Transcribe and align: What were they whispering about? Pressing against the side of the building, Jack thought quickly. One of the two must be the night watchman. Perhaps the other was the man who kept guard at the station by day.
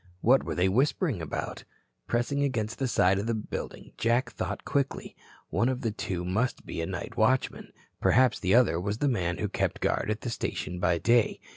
What 0.21 0.43
were 0.43 0.55
they 0.55 0.67
whispering 0.67 1.21
about? 1.21 1.63
Pressing 2.07 2.41
against 2.41 2.79
the 2.79 2.87
side 2.87 3.19
of 3.19 3.27
the 3.27 3.35
building, 3.35 3.91
Jack 3.99 4.31
thought 4.31 4.65
quickly. 4.65 5.15
One 5.51 5.69
of 5.69 5.81
the 5.81 5.91
two 5.91 6.25
must 6.25 6.65
be 6.65 6.79
the 6.79 6.87
night 6.87 7.15
watchman. 7.17 7.71
Perhaps 7.99 8.39
the 8.39 8.55
other 8.55 8.79
was 8.81 8.97
the 8.97 9.07
man 9.07 9.37
who 9.37 9.47
kept 9.47 9.79
guard 9.79 10.09
at 10.09 10.21
the 10.21 10.31
station 10.31 10.79
by 10.79 10.97
day. 10.97 11.39